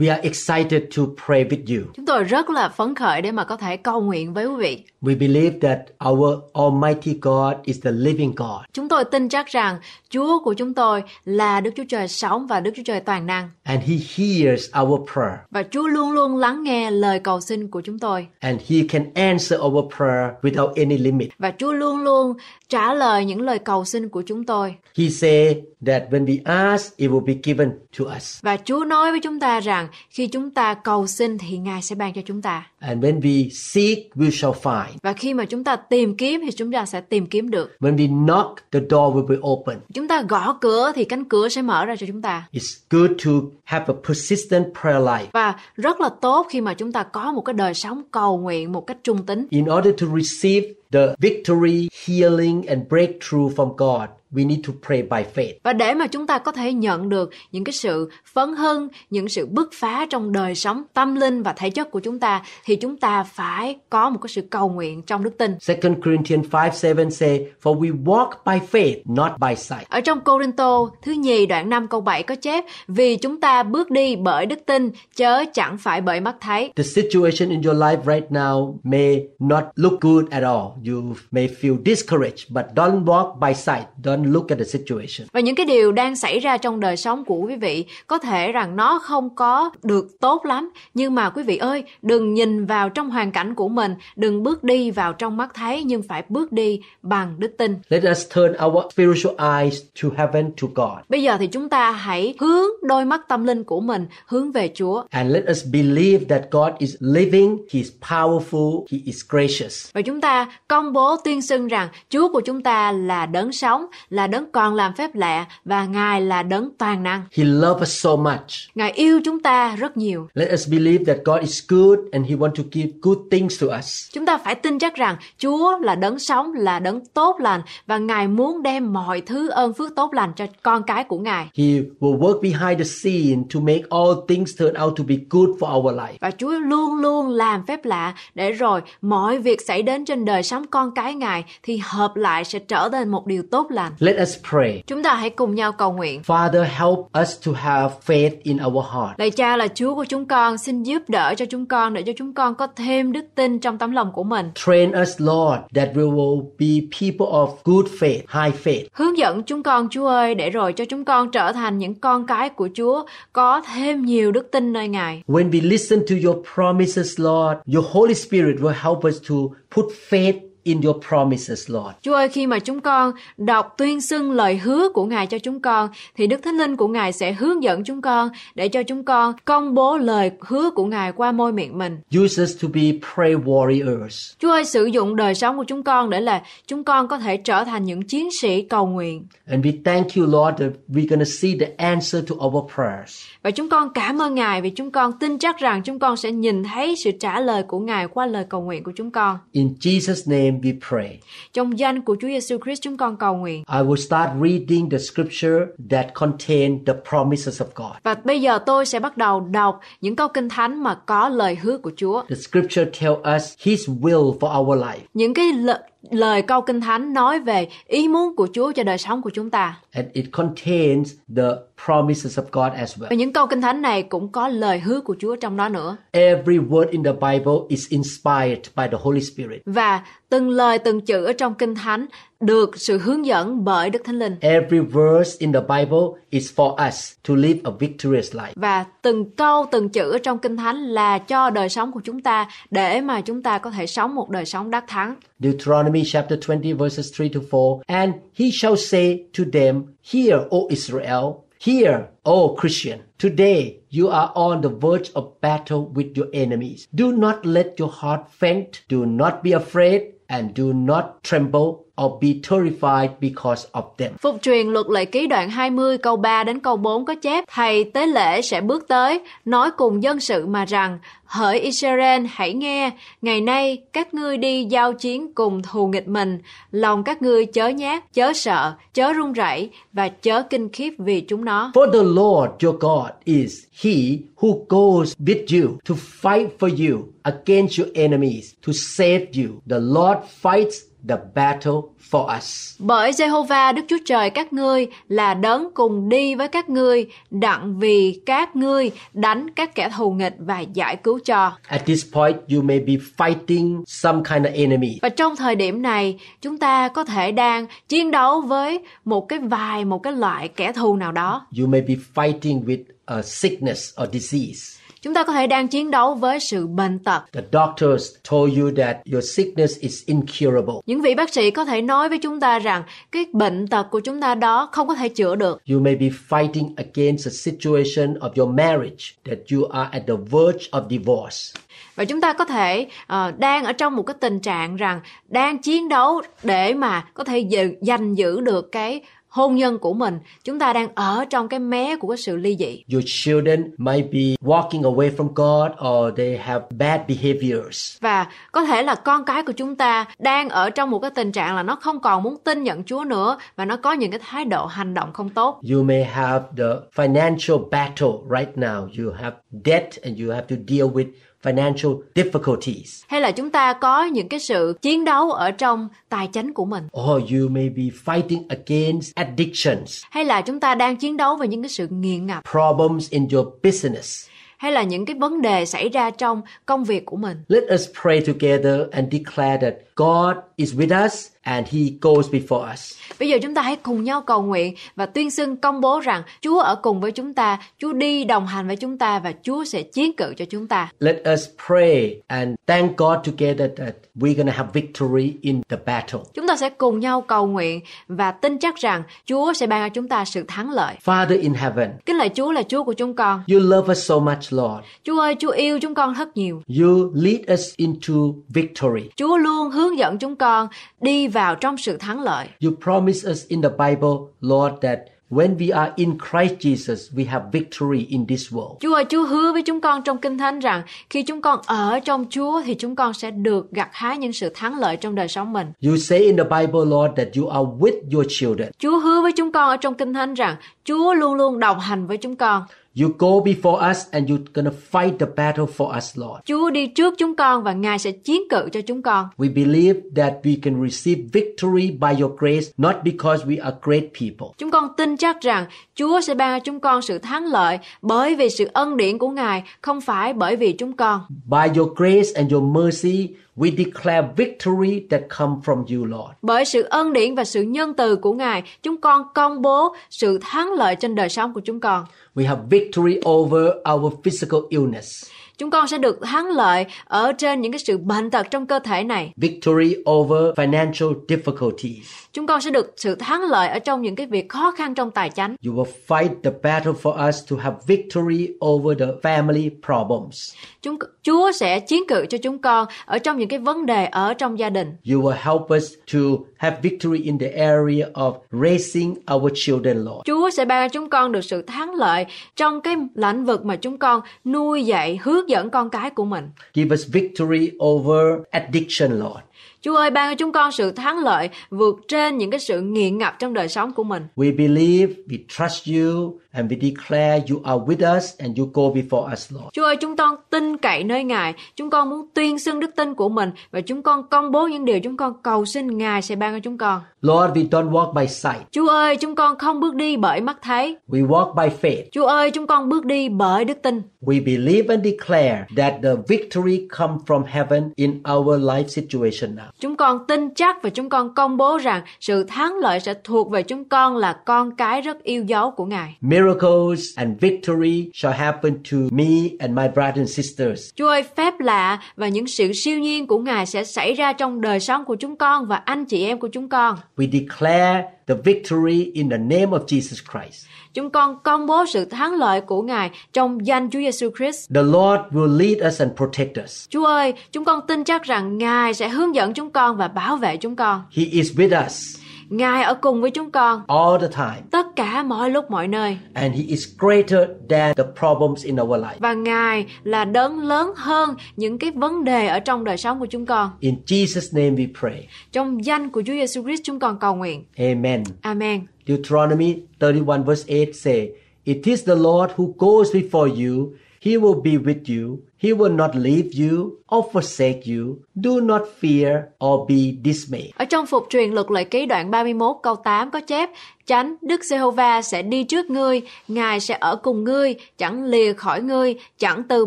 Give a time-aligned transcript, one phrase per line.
[0.00, 1.86] We are excited to pray with you.
[1.94, 4.84] Chúng tôi rất là phấn khởi để mà có thể cầu nguyện với quý vị.
[5.02, 5.78] We believe that
[6.10, 9.78] our Almighty God is the living God, Chúng tôi tin chắc rằng
[10.10, 13.50] Chúa của chúng tôi là Đức Chúa Trời sống và Đức Chúa Trời toàn năng.
[13.62, 17.80] and He hears our prayer, Và Chúa luôn luôn lắng nghe lời cầu xin của
[17.80, 18.26] chúng tôi.
[18.40, 21.28] and He can answer our prayer without any limit.
[21.38, 22.32] Và Chúa luôn luôn
[22.68, 24.74] trả lời những lời cầu xin của chúng tôi.
[24.98, 28.38] He said that when we ask, it will be given to us.
[28.42, 31.94] Và Chúa nói với chúng ta rằng khi chúng ta cầu xin thì Ngài sẽ
[31.94, 32.66] ban cho chúng ta.
[32.80, 34.86] And when we seek, we shall find.
[35.02, 37.70] Và khi mà chúng ta tìm kiếm thì chúng ta sẽ tìm kiếm được.
[37.80, 39.78] When we knock, the door will be open.
[39.94, 42.48] Chúng ta gõ cửa thì cánh cửa sẽ mở ra cho chúng ta.
[42.52, 43.30] It's good to
[43.64, 45.26] have a persistent prayer life.
[45.32, 48.72] Và rất là tốt khi mà chúng ta có một cái đời sống cầu nguyện
[48.72, 49.46] một cách trung tín.
[49.50, 55.02] In order to receive the victory, healing, and breakthrough from God, we need to pray
[55.02, 55.52] by faith.
[55.62, 59.28] Và để mà chúng ta có thể nhận được những cái sự phấn hưng, những
[59.28, 62.76] sự bứt phá trong đời sống tâm linh và thể chất của chúng ta thì
[62.76, 65.56] chúng ta phải có một cái sự cầu nguyện trong đức tin.
[65.66, 69.88] 2 Corinthians 5 7 say, For we walk by faith, not by sight.
[69.88, 73.90] Ở trong Corinto thứ nhì đoạn 5 câu 7 có chép Vì chúng ta bước
[73.90, 76.72] đi bởi đức tin chớ chẳng phải bởi mắt thấy.
[76.76, 80.90] The situation in your life right now may not look good at all.
[80.90, 83.84] You may feel discouraged, but don't walk by sight.
[84.02, 85.28] Don't look at the situation.
[85.32, 88.52] Và những cái điều đang xảy ra trong đời sống của quý vị có thể
[88.52, 92.88] rằng nó không có được tốt lắm nhưng mà quý vị ơi đừng nhìn vào
[92.88, 96.52] trong hoàn cảnh của mình đừng bước đi vào trong mắt thấy nhưng phải bước
[96.52, 100.98] đi bằng đức tin Let us turn our spiritual eyes to heaven to God.
[101.08, 104.70] bây giờ thì chúng ta hãy hướng đôi mắt tâm linh của mình hướng về
[104.74, 109.90] Chúa And let us believe that God is living, He is powerful, He is gracious.
[109.92, 113.86] và chúng ta công bố tuyên xưng rằng Chúa của chúng ta là đấng sống
[114.10, 118.02] là đấng còn làm phép lạ và Ngài là đấng toàn năng He loves us
[118.02, 118.74] so much.
[118.74, 122.36] Ngài yêu chúng ta rất nhiều Let us believe that God is good and He
[122.36, 124.10] wants to give good things to us.
[124.12, 127.98] Chúng ta phải tin chắc rằng Chúa là đấng sống, là đấng tốt lành và
[127.98, 131.48] Ngài muốn đem mọi thứ ơn phước tốt lành cho con cái của Ngài.
[131.54, 131.64] He
[132.00, 135.78] will work behind the scene to make all things turn out to be good for
[135.78, 136.14] our life.
[136.20, 140.42] Và Chúa luôn luôn làm phép lạ để rồi mọi việc xảy đến trên đời
[140.42, 143.92] sống con cái Ngài thì hợp lại sẽ trở thành một điều tốt lành.
[144.02, 144.82] Let us pray.
[144.86, 146.20] Chúng ta hãy cùng nhau cầu nguyện.
[146.26, 149.18] Father, help us to have faith in our heart.
[149.18, 152.12] Lạy cha là Chúa của chúng con, xin giúp đỡ cho chúng con để cho
[152.16, 154.50] chúng con có thêm đức tin trong tấm lòng của mình.
[154.54, 158.84] Train us, Lord, that we will be people of good faith, high faith.
[158.92, 162.26] Hướng dẫn chúng con Chúa ơi để rồi cho chúng con trở thành những con
[162.26, 165.22] cái của Chúa có thêm nhiều đức tin nơi Ngài.
[165.26, 169.36] When we listen to your promises, Lord, your Holy Spirit will help us to
[169.76, 171.94] put faith in your promises, Lord.
[172.02, 175.60] Chúa ơi, khi mà chúng con đọc tuyên xưng lời hứa của Ngài cho chúng
[175.60, 179.04] con, thì Đức Thánh Linh của Ngài sẽ hướng dẫn chúng con để cho chúng
[179.04, 181.98] con công bố lời hứa của Ngài qua môi miệng mình.
[182.24, 182.82] Use us to be
[183.14, 184.34] prayer warriors.
[184.38, 187.36] Chúa ơi, sử dụng đời sống của chúng con để là chúng con có thể
[187.36, 189.26] trở thành những chiến sĩ cầu nguyện.
[189.50, 193.22] And we thank you, Lord, that we're going to see the answer to our prayers.
[193.42, 196.32] Và chúng con cảm ơn Ngài vì chúng con tin chắc rằng chúng con sẽ
[196.32, 199.38] nhìn thấy sự trả lời của Ngài qua lời cầu nguyện của chúng con.
[199.52, 201.18] In Jesus' name we pray.
[201.52, 203.64] Trong danh của Chúa Giêsu Christ chúng con cầu nguyện.
[203.72, 207.92] I will start reading the scripture that contain the promises of God.
[208.02, 211.54] Và bây giờ tôi sẽ bắt đầu đọc những câu kinh thánh mà có lời
[211.62, 212.22] hứa của Chúa.
[212.28, 214.98] The scripture tell us his will for our life.
[215.14, 215.78] Những cái lời,
[216.10, 219.50] lời câu kinh thánh nói về ý muốn của Chúa cho đời sống của chúng
[219.50, 219.80] ta.
[219.92, 221.48] And it contains the
[221.86, 223.16] promises of God as Và well.
[223.16, 225.96] những câu kinh thánh này cũng có lời hứa của Chúa trong đó nữa.
[226.10, 229.62] Every word in the Bible is inspired by the Holy Spirit.
[229.66, 232.06] Và từng lời từng chữ ở trong kinh thánh
[232.40, 234.36] được sự hướng dẫn bởi Đức Thánh Linh.
[234.40, 238.52] Every verse in the Bible is for us to live a victorious life.
[238.56, 242.20] Và từng câu từng chữ ở trong kinh thánh là cho đời sống của chúng
[242.20, 245.14] ta để mà chúng ta có thể sống một đời sống đắc thắng.
[245.38, 247.80] Deuteronomy chapter 20 verses 3 to 4.
[247.86, 253.02] And he shall say to them, Hear, O Israel, hear, O Christian.
[253.18, 256.88] Today you are on the verge of battle with your enemies.
[256.94, 258.82] Do not let your heart faint.
[258.88, 264.12] Do not be afraid and do not tremble or be terrified because of them.
[264.20, 267.84] Phục truyền luật lệ ký đoạn 20 câu 3 đến câu 4 có chép Thầy
[267.84, 270.98] tế lễ sẽ bước tới, nói cùng dân sự mà rằng
[271.30, 272.90] Hỡi Israel hãy nghe,
[273.22, 276.38] ngày nay các ngươi đi giao chiến cùng thù nghịch mình,
[276.70, 281.20] lòng các ngươi chớ nhát, chớ sợ, chớ run rẩy và chớ kinh khiếp vì
[281.20, 281.70] chúng nó.
[281.74, 287.02] For the Lord your God is he who goes with you to fight for you
[287.22, 289.48] against your enemies to save you.
[289.68, 291.80] The Lord fights the battle
[292.10, 292.76] for us.
[292.78, 297.78] Bởi Jehovah Đức Chúa Trời các ngươi là đấng cùng đi với các ngươi, đặng
[297.78, 301.52] vì các ngươi đánh các kẻ thù nghịch và giải cứu cho.
[301.68, 304.98] At this point, you may be fighting some kind of enemy.
[305.02, 309.38] Và trong thời điểm này, chúng ta có thể đang chiến đấu với một cái
[309.38, 311.46] vài một cái loại kẻ thù nào đó.
[311.60, 314.79] You may be fighting with a sickness or disease.
[315.02, 317.22] Chúng ta có thể đang chiến đấu với sự bệnh tật.
[317.32, 320.74] The doctors told you that your sickness is incurable.
[320.86, 322.82] Những vị bác sĩ có thể nói với chúng ta rằng
[323.12, 325.62] cái bệnh tật của chúng ta đó không có thể chữa được.
[325.70, 330.14] You may be fighting against a situation of your marriage that you are at the
[330.30, 331.60] verge of divorce.
[331.94, 335.58] Và chúng ta có thể uh, đang ở trong một cái tình trạng rằng đang
[335.58, 337.48] chiến đấu để mà có thể
[337.80, 341.96] giành giữ được cái hôn nhân của mình chúng ta đang ở trong cái mé
[341.96, 346.36] của cái sự ly dị Your children might be walking away from God or they
[346.36, 347.96] have bad behaviors.
[348.00, 351.32] và có thể là con cái của chúng ta đang ở trong một cái tình
[351.32, 354.20] trạng là nó không còn muốn tin nhận Chúa nữa và nó có những cái
[354.26, 358.80] thái độ hành động không tốt You may have the financial battle right now.
[359.04, 361.06] You have debt and you have to deal with
[361.42, 363.02] financial difficulties.
[363.08, 366.64] hay là chúng ta có những cái sự chiến đấu ở trong tài chính của
[366.64, 371.36] mình Or you may be fighting against addictions, hay là chúng ta đang chiến đấu
[371.36, 374.26] với những cái sự nghiện ngập problems in your business.
[374.58, 377.88] hay là những cái vấn đề xảy ra trong công việc của mình Let us
[378.02, 382.92] pray together and declare that God is with us and He goes before us.
[383.18, 386.22] Bây giờ chúng ta hãy cùng nhau cầu nguyện và tuyên xưng công bố rằng
[386.40, 389.64] Chúa ở cùng với chúng ta, Chúa đi đồng hành với chúng ta và Chúa
[389.64, 390.88] sẽ chiến cự cho chúng ta.
[391.00, 395.76] Let us pray and thank God together that we're going to have victory in the
[395.86, 396.20] battle.
[396.34, 399.94] Chúng ta sẽ cùng nhau cầu nguyện và tin chắc rằng Chúa sẽ ban cho
[399.94, 400.94] chúng ta sự thắng lợi.
[401.04, 403.42] Father in heaven, Kính lạy Chúa là Chúa của chúng con.
[403.52, 404.84] you love us so much, Lord.
[405.04, 406.62] Chúa ơi, Chúa yêu chúng con rất nhiều.
[406.80, 408.14] You lead us into
[408.48, 409.10] victory.
[409.16, 410.68] Chúa luôn hướng dẫn chúng con
[411.00, 412.48] đi vào trong sự thắng lợi.
[412.64, 414.98] You promise us in the Bible, Lord, that
[415.30, 418.76] when we are in Christ Jesus, we have victory in this world.
[418.80, 422.00] Chúa ơi, Chúa hứa với chúng con trong Kinh Thánh rằng khi chúng con ở
[422.04, 425.28] trong Chúa thì chúng con sẽ được gặt hái những sự thắng lợi trong đời
[425.28, 425.72] sống mình.
[425.86, 428.70] You say in the Bible, Lord, that you are with your children.
[428.78, 432.06] Chúa hứa với chúng con ở trong Kinh Thánh rằng Chúa luôn luôn đồng hành
[432.06, 432.62] với chúng con.
[432.96, 436.40] You go before us and you're to fight the battle for us, Lord.
[436.44, 439.26] Chúa đi trước chúng con và Ngài sẽ chiến cự cho chúng con.
[439.38, 444.02] We believe that we can receive victory by your grace, not because we are great
[444.20, 444.46] people.
[444.58, 448.34] Chúng con tin chắc rằng Chúa sẽ ban cho chúng con sự thắng lợi bởi
[448.34, 451.20] vì sự ân điển của Ngài, không phải bởi vì chúng con.
[451.44, 456.32] By your grace and your mercy, we declare victory that come from you, Lord.
[456.42, 460.38] Bởi sự ân điển và sự nhân từ của Ngài, chúng con công bố sự
[460.42, 462.04] thắng lợi trên đời sống của chúng con.
[462.34, 465.30] We have victory over our physical illness,
[465.60, 468.78] Chúng con sẽ được thắng lợi ở trên những cái sự bệnh tật trong cơ
[468.78, 469.32] thể này.
[469.36, 472.02] victory over financial difficulties.
[472.32, 475.10] Chúng con sẽ được sự thắng lợi ở trong những cái việc khó khăn trong
[475.10, 475.56] tài chính.
[475.66, 480.54] You will fight the battle for us to have victory over the family problems.
[480.82, 484.34] Chúng Chúa sẽ chiến cự cho chúng con ở trong những cái vấn đề ở
[484.34, 484.88] trong gia đình.
[485.12, 486.18] You will help us to
[486.56, 490.20] have victory in the area of raising our children, Lord.
[490.24, 493.76] Chúa sẽ ban cho chúng con được sự thắng lợi trong cái lĩnh vực mà
[493.76, 496.50] chúng con nuôi dạy, hướng dẫn con cái của mình.
[496.74, 499.40] Give us victory over addiction, Lord.
[499.82, 503.18] Chúa ơi, ban cho chúng con sự thắng lợi vượt trên những cái sự nghiện
[503.18, 504.26] ngập trong đời sống của mình.
[504.36, 508.82] We believe, we trust you, and we declare you are with us and you go
[508.82, 509.68] before us, Lord.
[509.72, 511.54] Chúa ơi, chúng con tin cậy nơi Ngài.
[511.76, 514.84] Chúng con muốn tuyên xưng đức tin của mình và chúng con công bố những
[514.84, 517.00] điều chúng con cầu xin Ngài sẽ ban cho chúng con.
[517.22, 518.62] Lord, we don't walk by sight.
[518.70, 520.96] Chúa ơi, chúng con không bước đi bởi mắt thấy.
[521.08, 522.02] We walk by faith.
[522.12, 524.02] Chúa ơi, chúng con bước đi bởi đức tin.
[524.20, 529.70] We believe and declare that the victory come from heaven in our life situation now.
[529.80, 533.50] Chúng con tin chắc và chúng con công bố rằng sự thắng lợi sẽ thuộc
[533.50, 536.16] về chúng con là con cái rất yêu dấu của Ngài.
[536.40, 540.90] Miracles and victory shall happen to me and my brothers and sisters.
[540.96, 544.60] Chúa ơi, phép lạ và những sự siêu nhiên của Ngài sẽ xảy ra trong
[544.60, 546.96] đời sống của chúng con và anh chị em của chúng con.
[547.16, 550.66] We declare the victory in the name of Jesus Christ.
[550.94, 554.70] Chúng con công bố sự thắng lợi của Ngài trong danh Chúa Giêsu Christ.
[554.74, 556.86] The Lord will lead us and protect us.
[556.88, 560.36] Chúa ơi, chúng con tin chắc rằng Ngài sẽ hướng dẫn chúng con và bảo
[560.36, 561.02] vệ chúng con.
[561.10, 562.19] He is with us
[562.50, 564.62] Ngài ở cùng với chúng con all the time.
[564.70, 569.00] tất cả mọi lúc mọi nơi And He is greater than the problems in our
[569.00, 569.14] life.
[569.18, 573.26] và Ngài là đấng lớn hơn những cái vấn đề ở trong đời sống của
[573.26, 573.70] chúng con.
[573.80, 575.28] In Jesus' name we pray.
[575.52, 577.64] Trong danh của Chúa Giêsu Christ chúng con cầu nguyện.
[577.78, 578.22] Amen.
[578.42, 578.80] Amen.
[579.06, 581.28] Deuteronomy 31 verse 8 say,
[581.64, 583.92] It is the Lord who goes before you.
[584.22, 585.38] He will be with you.
[585.62, 588.16] He will not leave you or forsake you.
[588.34, 590.70] Do not fear or be dismayed.
[590.76, 593.70] Ở trong phục truyền luật lệ ký đoạn 31 câu 8 có chép
[594.10, 598.82] Chánh Đức Giê-hô-va sẽ đi trước ngươi, Ngài sẽ ở cùng ngươi, chẳng lìa khỏi
[598.82, 599.86] ngươi, chẳng từ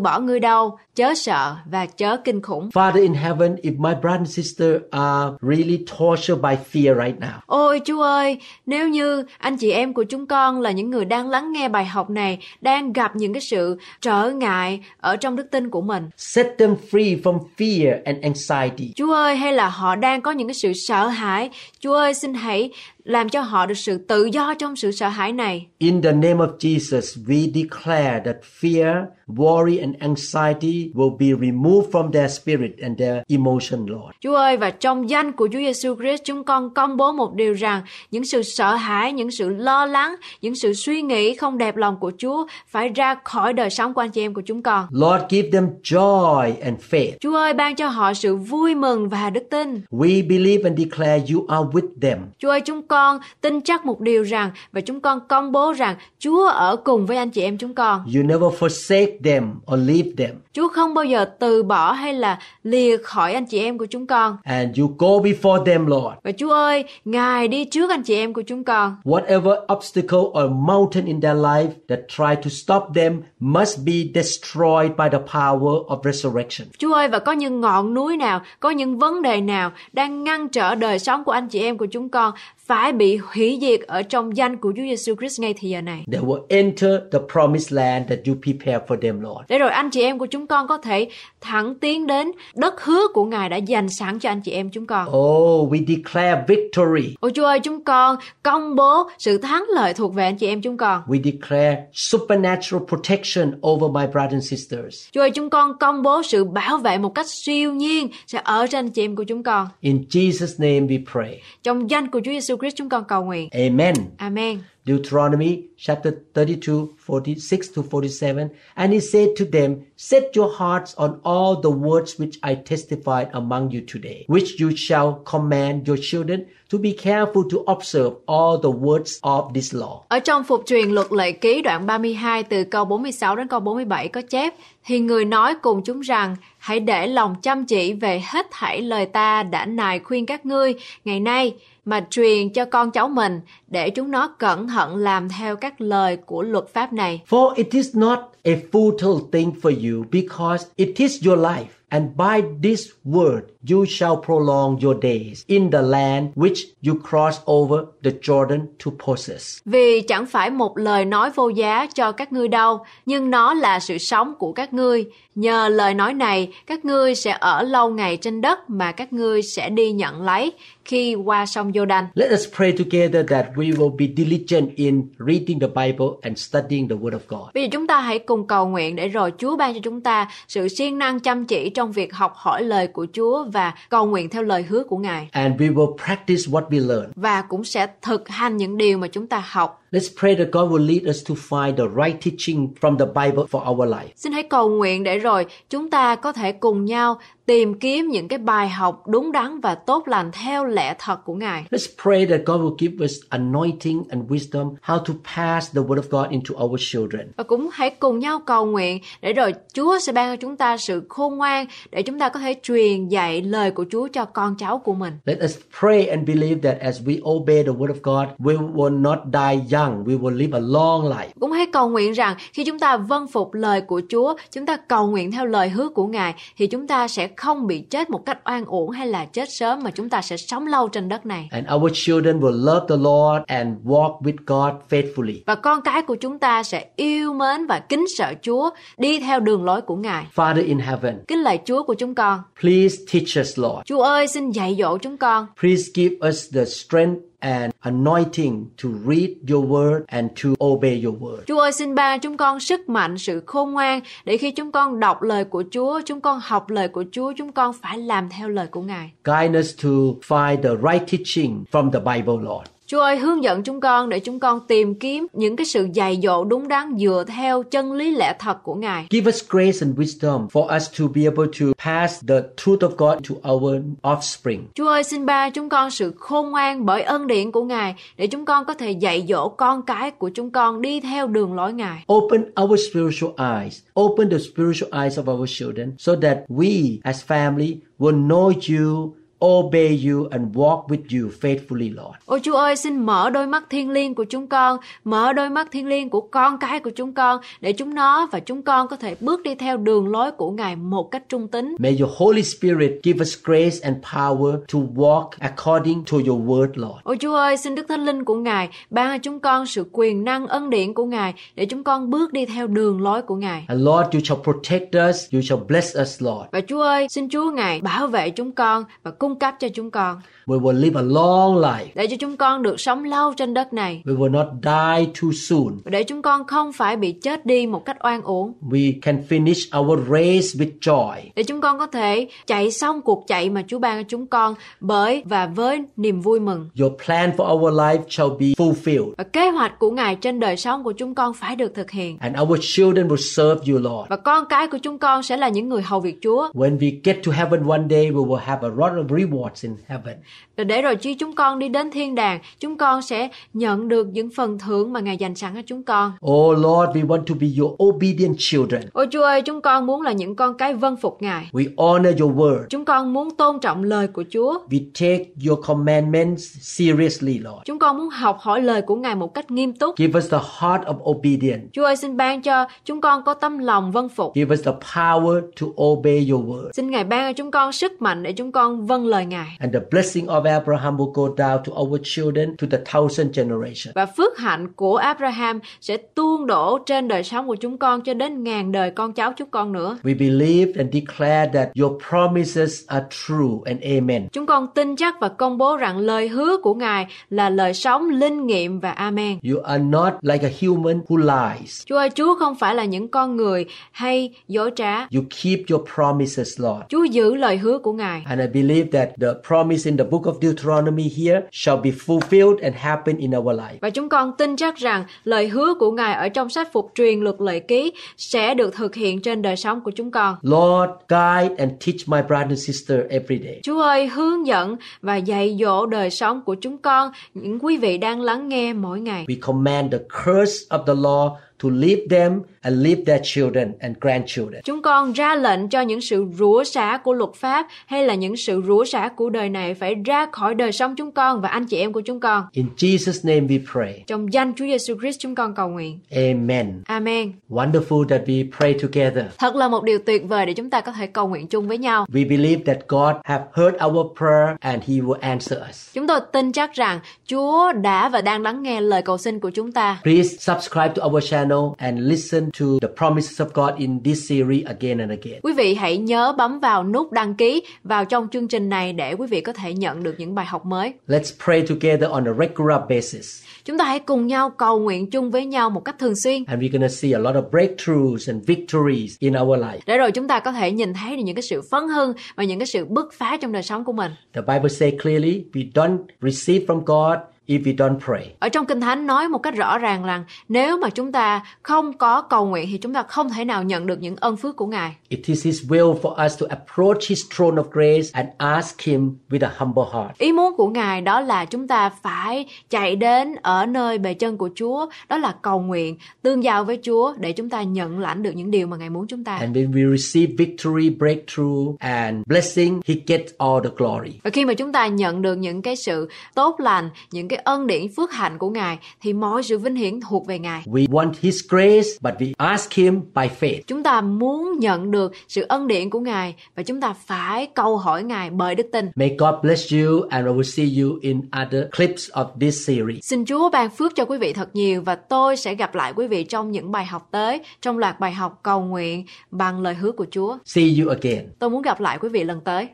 [0.00, 2.70] bỏ ngươi đâu, chớ sợ và chớ kinh khủng.
[2.74, 7.38] Father in heaven, if my brother and sister are really tortured by fear right now,
[7.46, 11.28] Ôi Chúa ơi, nếu như anh chị em của chúng con là những người đang
[11.28, 15.46] lắng nghe bài học này, đang gặp những cái sự trở ngại ở trong đức
[15.64, 16.08] tin của mình.
[16.16, 18.92] set them free from fear and anxiety.
[18.96, 22.34] Chúa ơi, hay là họ đang có những cái sự sợ hãi, Chúa ơi xin
[22.34, 22.70] hãy
[23.04, 25.66] làm cho họ được sự tự do trong sự sợ hãi này.
[25.78, 31.90] In the name of Jesus, we declare that fear, worry, and anxiety will be removed
[31.92, 34.16] from their spirit and their emotion, Lord.
[34.20, 37.52] Chúa ơi, và trong danh của Chúa Giêsu Christ, chúng con công bố một điều
[37.52, 41.76] rằng những sự sợ hãi, những sự lo lắng, những sự suy nghĩ không đẹp
[41.76, 44.86] lòng của Chúa phải ra khỏi đời sống của anh chị em của chúng con.
[44.90, 47.12] Lord, give them joy and faith.
[47.20, 49.80] Chúa ơi, ban cho họ sự vui mừng và đức tin.
[49.90, 52.18] We believe and declare you are with them.
[52.38, 52.93] Chúa ơi, chúng con
[53.40, 57.16] tin chắc một điều rằng và chúng con công bố rằng Chúa ở cùng với
[57.16, 58.04] anh chị em chúng con.
[58.14, 60.40] You never forsake them or leave them.
[60.52, 64.06] Chúa không bao giờ từ bỏ hay là lìa khỏi anh chị em của chúng
[64.06, 64.36] con.
[64.44, 66.14] And you go before them, Lord.
[66.24, 68.96] Và Chúa ơi, Ngài đi trước anh chị em của chúng con.
[69.04, 74.90] Whatever obstacle or mountain in their life that try to stop them must be destroyed
[74.98, 76.68] by the power of resurrection.
[76.78, 80.48] Chúa ơi, và có những ngọn núi nào, có những vấn đề nào đang ngăn
[80.48, 82.34] trở đời sống của anh chị em của chúng con
[82.66, 86.04] phải bị hủy diệt ở trong danh của Chúa Giêsu Christ ngay thì giờ này.
[86.12, 89.40] They will enter the promised land that you prepare for them, Lord.
[89.48, 91.08] Để rồi anh chị em của chúng con có thể
[91.40, 94.86] thẳng tiến đến đất hứa của Ngài đã dành sẵn cho anh chị em chúng
[94.86, 95.08] con.
[95.08, 97.14] Oh, we declare victory.
[97.20, 100.60] Ôi Chúa ơi, chúng con công bố sự thắng lợi thuộc về anh chị em
[100.60, 101.02] chúng con.
[101.06, 105.08] We declare supernatural protection over my brothers and sisters.
[105.12, 108.66] Chúa ơi, chúng con công bố sự bảo vệ một cách siêu nhiên sẽ ở
[108.66, 109.68] trên anh chị em của chúng con.
[109.80, 111.40] In Jesus' name we pray.
[111.62, 113.48] Trong danh của Chúa Giêsu Christ chúng con cầu nguyện.
[113.52, 113.94] Amen.
[114.18, 114.58] Amen.
[114.86, 118.50] Deuteronomy chapter 32, 46 to 47.
[118.76, 123.28] And he said to them, Set your hearts on all the words which I testified
[123.32, 128.58] among you today, which you shall command your children to be careful to observe all
[128.58, 130.02] the words of this law.
[130.08, 134.08] Ở trong phục truyền luật lệ ký đoạn 32 từ câu 46 đến câu 47
[134.08, 138.46] có chép Thì người nói cùng chúng rằng Hãy để lòng chăm chỉ về hết
[138.50, 140.74] thảy lời ta đã nài khuyên các ngươi
[141.04, 145.28] ngày nay mà truyền cho con cháu mình để chúng nó cẩn thận hận làm
[145.28, 147.22] theo các lời của luật pháp này.
[147.28, 151.66] For it is not a futile thing for you, because it is your life.
[151.88, 157.40] And by this word you shall prolong your days in the land which you cross
[157.44, 159.58] over the Jordan to possess.
[159.64, 163.80] Vì chẳng phải một lời nói vô giá cho các ngươi đâu, nhưng nó là
[163.80, 165.04] sự sống của các ngươi.
[165.34, 169.42] Nhờ lời nói này, các ngươi sẽ ở lâu ngày trên đất mà các ngươi
[169.42, 170.52] sẽ đi nhận lấy
[170.84, 172.06] khi qua sông Giô-đanh.
[172.14, 176.88] Let us pray together that we will be diligent in reading the Bible and studying
[176.88, 177.54] the Word of God.
[177.54, 180.28] Bây giờ chúng ta hãy cùng cầu nguyện để rồi Chúa ban cho chúng ta
[180.48, 184.28] sự siêng năng chăm chỉ trong việc học hỏi lời của Chúa và cầu nguyện
[184.28, 185.28] theo lời hứa của Ngài.
[185.32, 187.12] And we will practice what we learn.
[187.16, 189.83] Và cũng sẽ thực hành những điều mà chúng ta học.
[189.94, 193.44] Let's pray that God will lead us to find the right teaching from the Bible
[193.50, 194.08] for our life.
[194.16, 198.28] Xin hãy cầu nguyện để rồi chúng ta có thể cùng nhau tìm kiếm những
[198.28, 201.64] cái bài học đúng đắn và tốt lành theo lẽ thật của Ngài.
[201.70, 206.02] Let's pray that God will give us anointing and wisdom how to pass the Word
[206.02, 207.32] of God into our children.
[207.36, 210.76] Và cũng hãy cùng nhau cầu nguyện để rồi Chúa sẽ ban cho chúng ta
[210.76, 214.56] sự khôn ngoan để chúng ta có thể truyền dạy lời của Chúa cho con
[214.56, 215.14] cháu của mình.
[215.24, 219.00] Let us pray and believe that as we obey the Word of God, we will
[219.00, 221.28] not die young done, we will live a long life.
[221.40, 224.76] Cũng hãy cầu nguyện rằng khi chúng ta vâng phục lời của Chúa, chúng ta
[224.76, 228.26] cầu nguyện theo lời hứa của Ngài thì chúng ta sẽ không bị chết một
[228.26, 231.26] cách oan uổng hay là chết sớm mà chúng ta sẽ sống lâu trên đất
[231.26, 231.48] này.
[231.52, 235.34] And our children will love the Lord and walk with God faithfully.
[235.46, 239.40] Và con cái của chúng ta sẽ yêu mến và kính sợ Chúa, đi theo
[239.40, 240.26] đường lối của Ngài.
[240.34, 242.40] Father in heaven, Kính lạy Chúa của chúng con.
[242.60, 243.78] please teach us, Lord.
[243.84, 245.46] Chúa ơi, xin dạy dỗ chúng con.
[245.60, 251.14] Please give us the strength and anointing to read your word and to obey your
[251.20, 251.44] word.
[251.46, 255.00] Chúa ơi, xin ban chúng con sức mạnh, sự khôn ngoan để khi chúng con
[255.00, 258.48] đọc lời của Chúa, chúng con học lời của Chúa, chúng con phải làm theo
[258.48, 259.12] lời của Ngài.
[259.24, 259.90] Guide us to
[260.28, 262.73] find the right teaching from the Bible, Lord.
[262.94, 266.20] Chúa ơi, hướng dẫn chúng con để chúng con tìm kiếm những cái sự dạy
[266.22, 269.06] dỗ đúng đắn dựa theo chân lý lẽ thật của Ngài.
[269.10, 272.90] Give us grace and wisdom for us to be able to pass the truth of
[272.96, 274.60] God to our offspring.
[274.74, 278.26] Chúa ơi, xin ba chúng con sự khôn ngoan bởi ân điển của Ngài để
[278.26, 281.72] chúng con có thể dạy dỗ con cái của chúng con đi theo đường lối
[281.72, 282.04] Ngài.
[282.12, 283.80] Open our spiritual eyes.
[284.00, 289.14] Open the spiritual eyes of our children so that we as family will know you,
[289.44, 292.16] obey you, and walk with you faithfully, Lord.
[292.26, 295.68] Ôi Chúa ơi, xin mở đôi mắt thiên liêng của chúng con, mở đôi mắt
[295.72, 298.96] thiên liêng của con cái của chúng con để chúng nó và chúng con có
[298.96, 301.76] thể bước đi theo đường lối của Ngài một cách trung tín.
[301.78, 306.68] May your Holy Spirit give us grace and power to walk according to your word,
[306.74, 306.98] Lord.
[307.04, 310.24] Ôi Chúa ơi, xin Đức Thánh Linh của Ngài ban cho chúng con sự quyền
[310.24, 313.64] năng ân điển của Ngài để chúng con bước đi theo đường lối của Ngài.
[313.68, 316.44] And Lord, you shall protect us, you shall bless us, Lord.
[316.52, 319.68] Và Chúa ơi, xin Chúa Ngài bảo vệ chúng con và cung cung cấp cho
[319.74, 320.20] chúng con.
[320.46, 321.86] We will live a long life.
[321.94, 325.30] để cho chúng con được sống lâu trên đất này We will not die too
[325.48, 325.78] soon.
[325.84, 329.80] để chúng con không phải bị chết đi một cách oan uổng We can finish
[329.80, 331.16] our race with joy.
[331.36, 334.54] để chúng con có thể chạy xong cuộc chạy mà Chúa ban cho chúng con
[334.80, 336.68] bởi và với niềm vui mừng.
[336.80, 339.12] Your plan for our life shall be fulfilled.
[339.18, 342.18] Và kế hoạch của Ngài trên đời sống của chúng con phải được thực hiện.
[342.20, 344.08] And our children will serve you, Lord.
[344.10, 346.48] Và con cái của chúng con sẽ là những người hầu việc Chúa.
[346.54, 349.76] When we get to heaven one day, we will have a lot of rewards in
[349.86, 350.14] heaven.
[350.56, 354.30] Để rồi khi chúng con đi đến thiên đàng, chúng con sẽ nhận được những
[354.36, 356.12] phần thưởng mà Ngài dành sẵn cho chúng con.
[356.26, 358.82] Oh Lord, we want to be your obedient children.
[358.92, 361.48] Ôi Chúa ơi, chúng con muốn là những con cái vâng phục Ngài.
[361.52, 362.66] We honor your word.
[362.70, 364.58] Chúng con muốn tôn trọng lời của Chúa.
[364.70, 367.62] We take your commandments seriously, Lord.
[367.64, 369.96] Chúng con muốn học hỏi lời của Ngài một cách nghiêm túc.
[369.96, 371.62] Give us the heart of obedience.
[371.72, 374.34] Chúa ơi, xin ban cho chúng con có tâm lòng vâng phục.
[374.34, 376.70] Give us the power to obey your word.
[376.72, 379.56] Xin Ngài ban cho chúng con sức mạnh để chúng con vâng lời Ngài.
[379.60, 383.92] And the blessing of Abraham will go down to our children to the thousand generation.
[383.94, 388.14] Và phước hạnh của Abraham sẽ tuôn đổ trên đời sống của chúng con cho
[388.14, 389.98] đến ngàn đời con cháu chúng con nữa.
[390.02, 394.28] We believe and declare that your promises are true and amen.
[394.32, 398.08] Chúng con tin chắc và công bố rằng lời hứa của Ngài là lời sống
[398.10, 399.38] linh nghiệm và amen.
[399.52, 401.82] You are not like a human who lies.
[401.86, 404.98] Chúa ơi, Chúa không phải là những con người hay dối trá.
[404.98, 406.82] You keep your promises, Lord.
[406.88, 408.22] Chúa giữ lời hứa của Ngài.
[408.26, 412.62] And I believe that the promise in the book of Deuteronomy here shall be fulfilled
[412.62, 413.78] and happen in our life.
[413.80, 417.20] Và chúng con tin chắc rằng lời hứa của Ngài ở trong sách phục truyền
[417.20, 420.36] luật lệ ký sẽ được thực hiện trên đời sống của chúng con.
[420.42, 423.60] Lord, guide and teach my brother and sister every day.
[423.62, 427.98] Chúa ơi, hướng dẫn và dạy dỗ đời sống của chúng con, những quý vị
[427.98, 429.24] đang lắng nghe mỗi ngày.
[429.28, 433.96] We command the curse of the law to leave them and leave their children and
[434.00, 434.62] grandchildren.
[434.64, 438.36] Chúng con ra lệnh cho những sự rủa xả của luật pháp hay là những
[438.36, 441.66] sự rủa xả của đời này phải ra khỏi đời sống chúng con và anh
[441.66, 442.44] chị em của chúng con.
[442.52, 444.04] In Jesus' name we pray.
[444.06, 445.98] Trong danh Chúa Giêsu Christ chúng con cầu nguyện.
[446.10, 446.82] Amen.
[446.84, 447.32] Amen.
[447.50, 449.24] Wonderful that we pray together.
[449.38, 451.78] Thật là một điều tuyệt vời để chúng ta có thể cầu nguyện chung với
[451.78, 452.06] nhau.
[452.12, 455.94] We believe that God have heard our prayer and he will answer us.
[455.94, 459.50] Chúng tôi tin chắc rằng Chúa đã và đang lắng nghe lời cầu xin của
[459.50, 459.98] chúng ta.
[460.02, 464.66] Please subscribe to our channel and listen to the promises of God in this series
[464.66, 465.40] again and again.
[465.42, 469.12] Quý vị hãy nhớ bấm vào nút đăng ký vào trong chương trình này để
[469.12, 470.92] quý vị có thể nhận được những bài học mới.
[471.08, 473.42] Let's pray together on a regular basis.
[473.64, 476.44] Chúng ta hãy cùng nhau cầu nguyện chung với nhau một cách thường xuyên.
[476.46, 479.78] And we're going to see a lot of breakthroughs and victories in our life.
[479.86, 482.44] Để rồi chúng ta có thể nhìn thấy được những cái sự phấn hưng và
[482.44, 484.12] những cái sự bứt phá trong đời sống của mình.
[484.32, 488.34] The Bible says clearly we don't receive from God if we don't pray.
[488.38, 491.92] Ở trong Kinh Thánh nói một cách rõ ràng rằng nếu mà chúng ta không
[491.98, 494.66] có cầu nguyện thì chúng ta không thể nào nhận được những ân phước của
[494.66, 494.96] Ngài.
[495.08, 499.16] It is His will for us to approach His throne of grace and ask Him
[499.30, 500.18] with a humble heart.
[500.18, 504.36] Ý muốn của Ngài đó là chúng ta phải chạy đến ở nơi bề chân
[504.36, 508.22] của Chúa, đó là cầu nguyện, tương giao với Chúa để chúng ta nhận lãnh
[508.22, 509.36] được những điều mà Ngài muốn chúng ta.
[509.36, 514.10] And when we receive victory, breakthrough, and blessing, He gets all the glory.
[514.22, 517.42] Và khi mà chúng ta nhận được những cái sự tốt lành, những cái cái
[517.44, 520.62] ân điển phước hạnh của Ngài thì mọi sự vinh hiển thuộc về Ngài.
[520.66, 523.60] We want His grace, but we ask Him by faith.
[523.66, 527.76] Chúng ta muốn nhận được sự ân điển của Ngài và chúng ta phải cầu
[527.76, 528.90] hỏi Ngài bởi đức tin.
[528.94, 532.98] May God bless you, and I will see you in other clips of this series.
[533.02, 536.06] Xin Chúa ban phước cho quý vị thật nhiều và tôi sẽ gặp lại quý
[536.06, 539.92] vị trong những bài học tới, trong loạt bài học cầu nguyện bằng lời hứa
[539.92, 540.38] của Chúa.
[540.44, 541.28] See you again.
[541.38, 542.68] Tôi muốn gặp lại quý vị lần tới.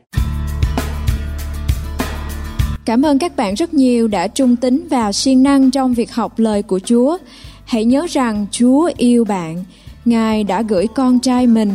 [2.85, 6.39] Cảm ơn các bạn rất nhiều đã trung tín và siêng năng trong việc học
[6.39, 7.17] lời của Chúa.
[7.65, 9.63] Hãy nhớ rằng Chúa yêu bạn.
[10.05, 11.71] Ngài đã gửi con trai mình,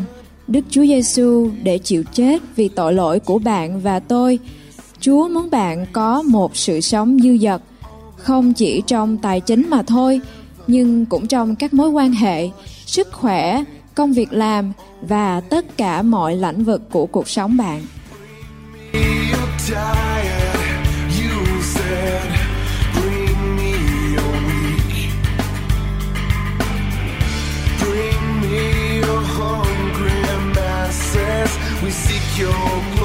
[0.49, 4.39] Đức Chúa Giêsu để chịu chết vì tội lỗi của bạn và tôi.
[5.01, 7.63] Chúa muốn bạn có một sự sống dư dật,
[8.17, 10.21] không chỉ trong tài chính mà thôi,
[10.67, 12.49] nhưng cũng trong các mối quan hệ,
[12.87, 13.65] sức khỏe,
[13.95, 17.83] công việc làm và tất cả mọi lĩnh vực của cuộc sống bạn.
[31.83, 32.96] We seek your